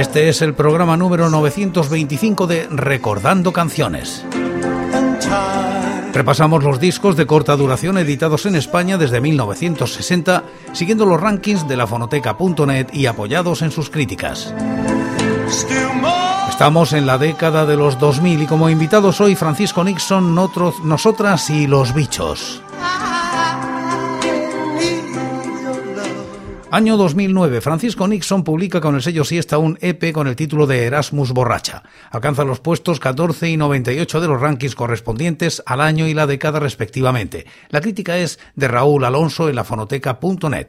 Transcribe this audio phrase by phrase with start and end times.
[0.00, 4.24] Este es el programa número 925 de Recordando Canciones.
[6.14, 11.76] Repasamos los discos de corta duración editados en España desde 1960, siguiendo los rankings de
[11.76, 14.54] la fonoteca.net y apoyados en sus críticas.
[16.48, 21.66] Estamos en la década de los 2000 y como invitados hoy Francisco Nixon, nosotras y
[21.66, 22.62] los bichos.
[26.72, 30.84] Año 2009, Francisco Nixon publica con el sello Siesta un EP con el título de
[30.84, 31.82] Erasmus Borracha.
[32.12, 36.60] Alcanza los puestos 14 y 98 de los rankings correspondientes al año y la década
[36.60, 37.44] respectivamente.
[37.70, 40.68] La crítica es de Raúl Alonso en la fonoteca.net.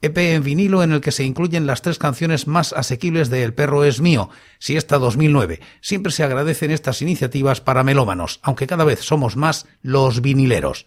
[0.00, 3.52] EP en vinilo en el que se incluyen las tres canciones más asequibles de El
[3.52, 5.60] perro es mío, Siesta 2009.
[5.82, 10.86] Siempre se agradecen estas iniciativas para melómanos, aunque cada vez somos más los vinileros.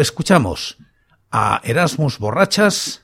[0.00, 0.78] Escuchamos
[1.30, 3.03] a Erasmus Borrachas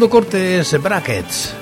[0.00, 1.54] segundo corte es Brackets.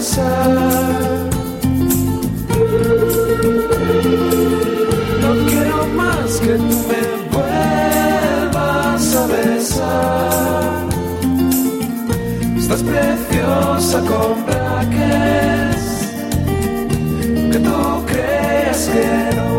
[0.00, 0.06] No
[5.46, 10.88] quiero más que tú me vuelvas a besar.
[12.56, 15.84] Estás preciosa con braques
[17.52, 19.49] que tú crees que no.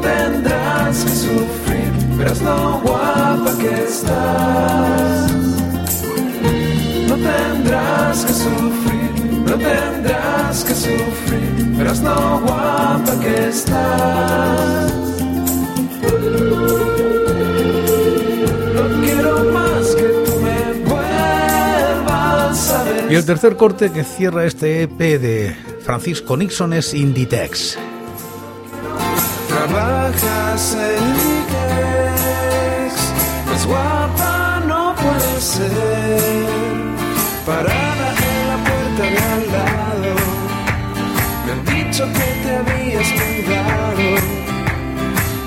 [0.00, 5.32] Tendrás que sufrir, verás lo guapa que estás.
[7.08, 9.10] No tendrás que sufrir,
[9.44, 14.92] no tendrás que sufrir, verás lo guapa que estás.
[18.74, 20.58] No quiero más que tú me
[20.88, 23.12] vuelvas a ver.
[23.12, 27.78] Y el tercer corte que cierra este EP de Francisco Nixon es Inditex.
[29.68, 32.92] Trabajas en Inditex,
[33.46, 36.46] más guapa no puede ser.
[37.44, 40.12] Parada en la puerta de al lado,
[41.44, 44.08] me han dicho que te habías mudado.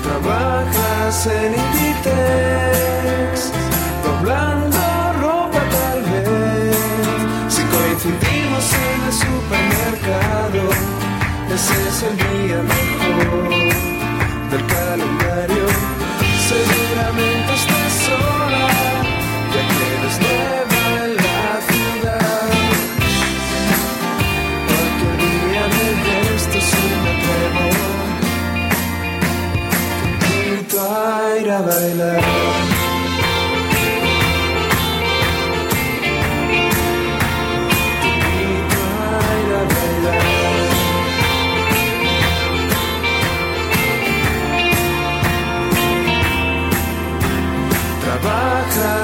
[0.02, 3.34] Trabajas en Inditex,
[4.04, 4.80] doblando
[5.22, 6.76] ropa tal vez.
[7.48, 10.62] Si coincidimos en el supermercado,
[11.54, 13.89] ese es el día mejor
[14.50, 15.66] del calendario.
[16.48, 18.66] Seguramente estás sola,
[19.54, 20.70] ya que eres nueva
[31.82, 32.79] en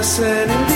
[0.06, 0.75] Trabajas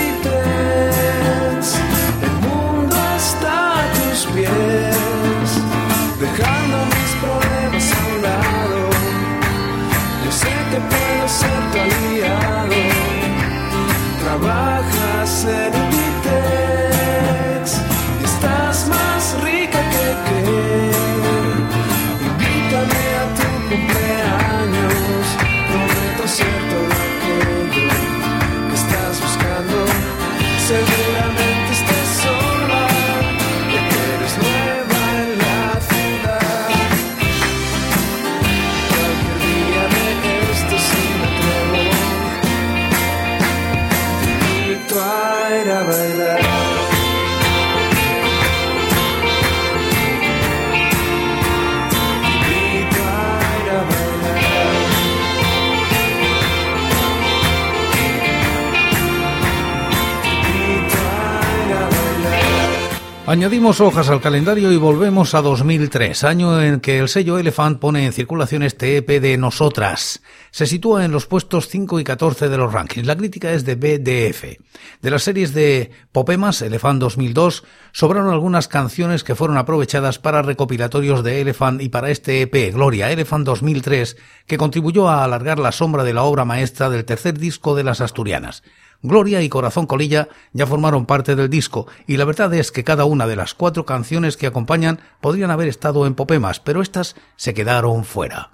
[63.31, 68.05] Añadimos hojas al calendario y volvemos a 2003, año en que el sello Elephant pone
[68.05, 70.21] en circulación este EP de Nosotras.
[70.51, 73.07] Se sitúa en los puestos 5 y 14 de los rankings.
[73.07, 74.59] La crítica es de BDF.
[75.01, 77.63] De las series de Popemas, Elephant 2002,
[77.93, 83.13] sobraron algunas canciones que fueron aprovechadas para recopilatorios de Elephant y para este EP, Gloria,
[83.13, 84.17] Elephant 2003,
[84.49, 88.01] que contribuyó a alargar la sombra de la obra maestra del tercer disco de las
[88.01, 88.65] asturianas.
[89.03, 93.07] Gloria y Corazón Colilla ya formaron parte del disco y la verdad es que cada
[93.07, 97.55] una de las cuatro canciones que acompañan podrían haber estado en Popemas, pero estas se
[97.55, 98.51] quedaron fuera.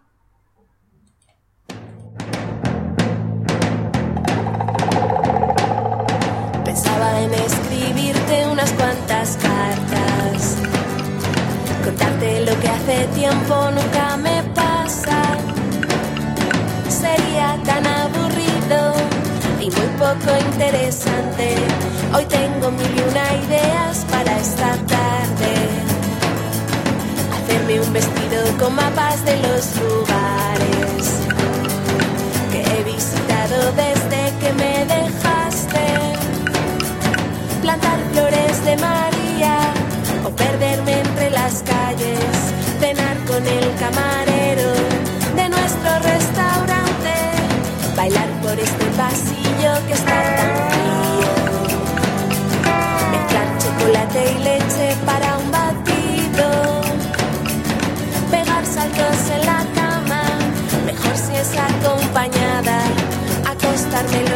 [6.64, 10.56] Pensaba en escribirte unas cuantas cartas,
[11.84, 15.22] contarte lo que hace tiempo nunca me pasa.
[16.88, 18.95] Sería tan aburrido
[19.66, 21.56] y muy poco interesante.
[22.14, 25.54] Hoy tengo mil y una ideas para esta tarde.
[27.36, 31.02] Hacerme un vestido con mapas de los lugares
[32.52, 35.86] que he visitado desde que me dejaste
[37.62, 39.58] plantar flores de María
[40.24, 42.30] o perderme entre las calles,
[42.78, 44.70] cenar con el camarero
[45.34, 47.14] de nuestro restaurante,
[47.96, 51.30] bailar por este pasillo tuyo que está tan frío.
[53.12, 56.48] Mezclar chocolate y leche para un batido.
[58.30, 60.22] Pegar saltos en la cama,
[60.84, 62.78] mejor si es acompañada.
[63.52, 64.35] Acostármelo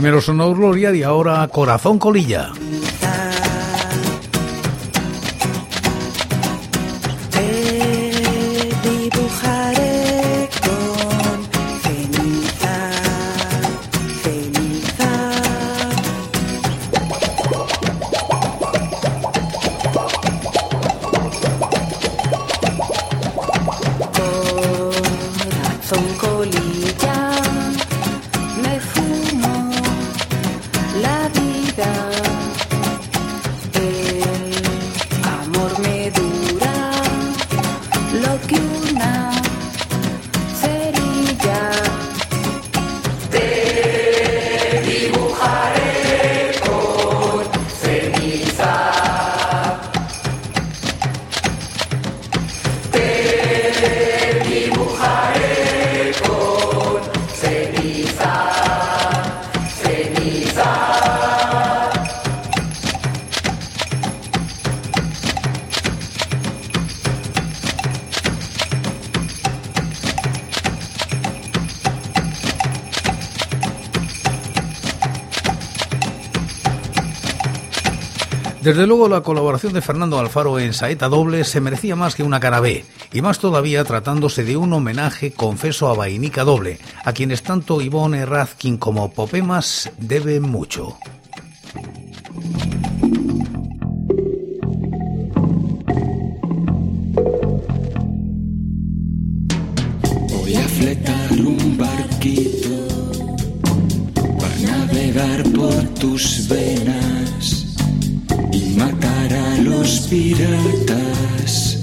[0.00, 2.52] Primero sonó Gloria y ahora Corazón Colilla.
[78.80, 82.40] Desde luego la colaboración de Fernando Alfaro en Saeta Doble se merecía más que una
[82.40, 82.82] cara B,
[83.12, 88.24] y más todavía tratándose de un homenaje confeso a Vainica Doble, a quienes tanto Ivone
[88.24, 90.96] Razkin como Popemas deben mucho.
[100.30, 102.88] Voy a fletar un barquito
[104.38, 107.19] para navegar por tus venas
[109.80, 111.78] los piratas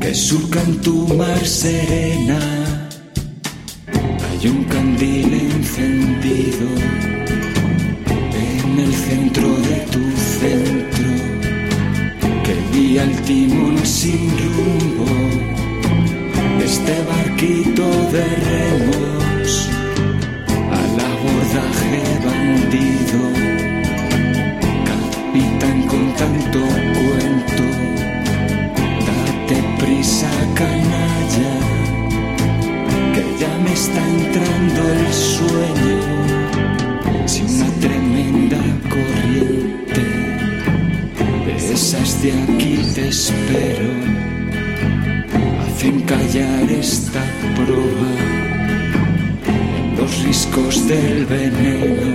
[0.00, 2.38] que surcan tu mar serena.
[4.26, 6.68] Hay un candil encendido
[8.46, 10.04] en el centro de tu
[10.40, 11.10] centro
[12.44, 15.06] que guía el timón sin rumbo
[16.70, 19.50] este barquito de remos
[20.80, 23.20] al abordaje bandido,
[26.18, 27.64] tanto cuento,
[29.06, 31.54] date prisa canalla,
[33.14, 35.98] que ya me está entrando el sueño,
[37.26, 38.58] si una tremenda
[38.94, 40.02] corriente,
[41.46, 43.90] de esas de aquí te espero.
[45.62, 47.22] Hacen callar esta
[47.54, 48.12] proa
[49.46, 52.07] en los riscos del veneno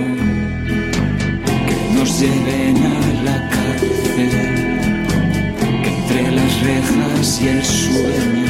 [7.44, 8.46] y el sueño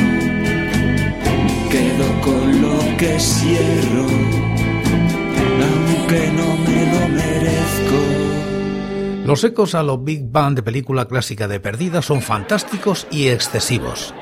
[1.70, 4.06] quedo con lo que es hierro
[5.62, 7.98] aunque no me lo merezco
[9.26, 14.14] Los ecos a los Big Bang de película clásica de Perdida son fantásticos y excesivos.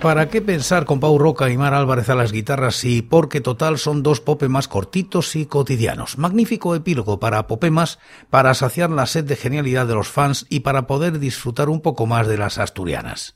[0.00, 3.78] ¿Para qué pensar con Pau Roca y Mar Álvarez a las guitarras si porque total
[3.78, 6.18] son dos popemas cortitos y cotidianos?
[6.18, 7.98] Magnífico epílogo para popemas,
[8.30, 12.06] para saciar la sed de genialidad de los fans y para poder disfrutar un poco
[12.06, 13.34] más de las asturianas.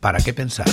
[0.00, 0.68] ¿Para qué pensar?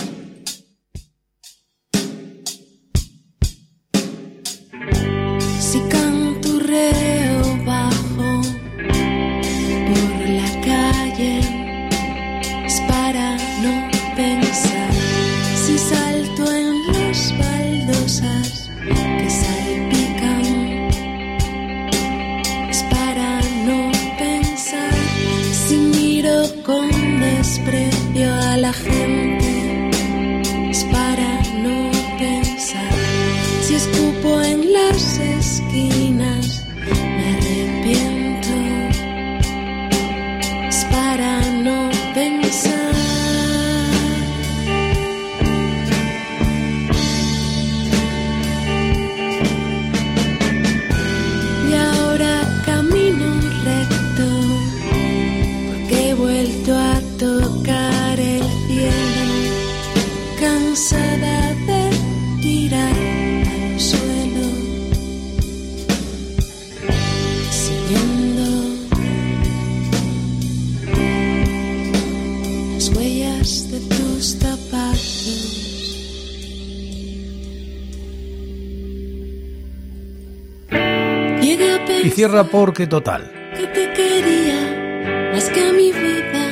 [82.28, 83.32] Cierra porque total.
[83.56, 86.44] que te quería más que a mi vida.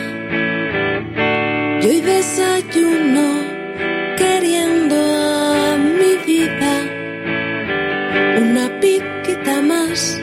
[1.81, 3.27] Y hoy desayuno
[4.15, 6.73] queriendo a mi vida
[8.43, 10.21] una piquita más.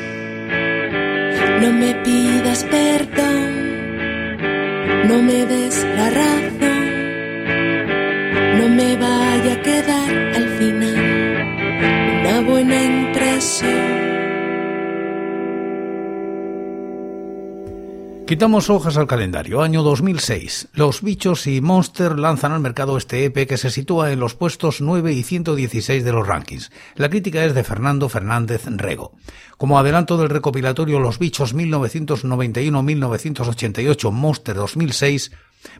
[1.60, 3.42] No me pidas perdón,
[5.08, 6.82] no me des la razón,
[8.58, 10.29] no me vaya a quedar
[18.30, 19.60] Quitamos hojas al calendario.
[19.60, 20.68] Año 2006.
[20.74, 24.80] Los Bichos y Monster lanzan al mercado este EP que se sitúa en los puestos
[24.80, 26.70] 9 y 116 de los rankings.
[26.94, 29.16] La crítica es de Fernando Fernández Rego.
[29.58, 35.32] Como adelanto del recopilatorio Los Bichos 1991-1988 Monster 2006,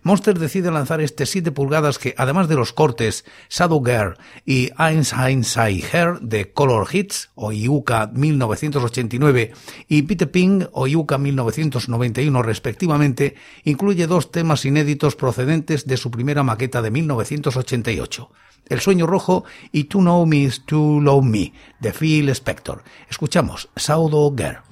[0.03, 5.45] Monster decide lanzar este 7 pulgadas que, además de los cortes Shadow Girl y Einstein
[5.45, 9.53] Sai Hair de Color Hits o Iuka 1989
[9.89, 16.43] y Peter Ping o Iuka 1991 respectivamente, incluye dos temas inéditos procedentes de su primera
[16.43, 18.31] maqueta de 1988.
[18.69, 22.85] El sueño rojo y To Know Me is To Love Me de Phil Spector.
[23.09, 24.70] Escuchamos Shadow Girl.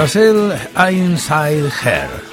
[0.00, 0.54] Tras el
[0.90, 2.29] Inside Hair.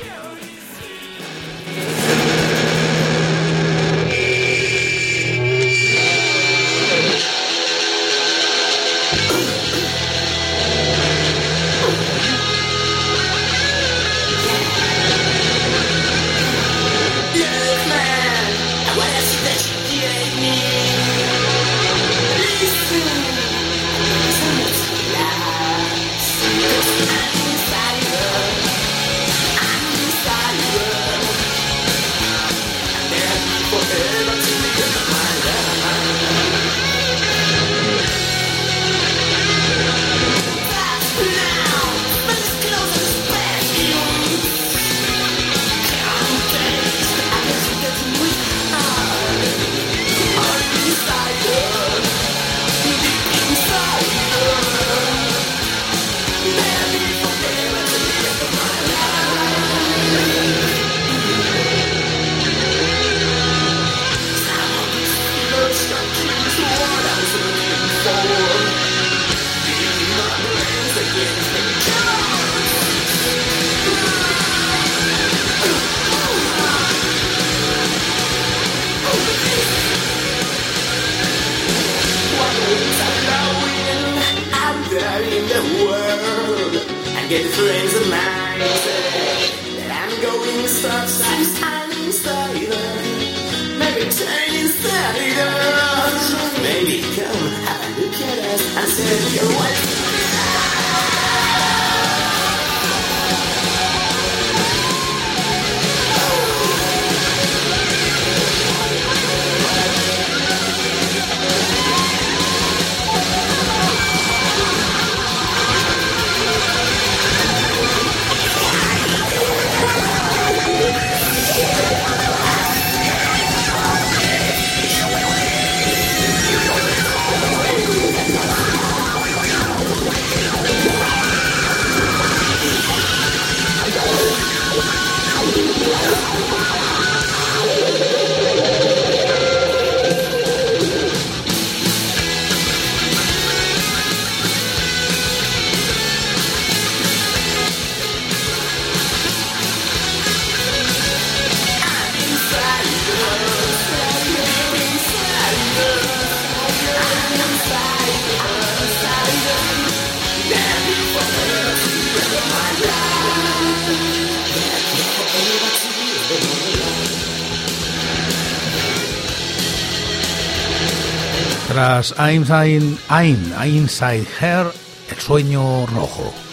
[171.77, 174.73] tras I'm Inside, I'm Inside Her,
[175.11, 176.46] El Sueño Rojo.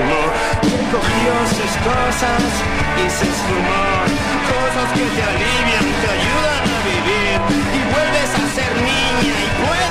[0.00, 0.22] fumó.
[0.92, 2.42] Cogió sus cosas
[2.96, 3.84] y se esfumó.
[4.50, 7.40] Cosas que te alivian, te ayudan a vivir.
[7.74, 9.89] Y vuelves a ser niña y puedes.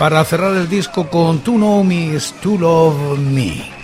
[0.00, 3.79] para cerrar el disco con To Know Me is To Love Me.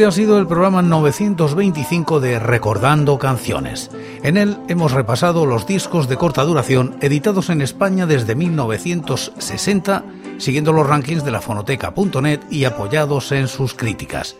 [0.00, 3.90] Este ha sido el programa 925 de Recordando Canciones.
[4.22, 10.04] En él hemos repasado los discos de corta duración editados en España desde 1960,
[10.38, 14.36] siguiendo los rankings de la fonoteca.net y apoyados en sus críticas.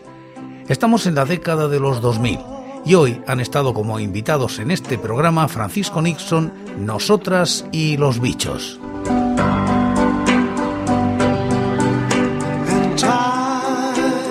[0.67, 2.39] Estamos en la década de los 2000
[2.83, 8.79] y hoy han estado como invitados en este programa Francisco Nixon, Nosotras y Los Bichos.